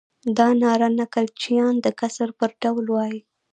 [0.37, 3.19] دا ناره نکل چیان د کسر پر ډول وایي.